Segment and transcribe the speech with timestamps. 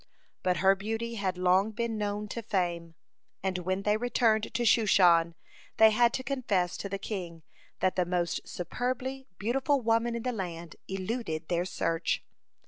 [0.41, 2.95] But her beauty had long been known to fame,
[3.43, 5.35] and when they returned to Shushan,
[5.77, 7.43] they had to confess to the king,
[7.81, 12.23] that the most superbly beautiful woman in the land eluded their search.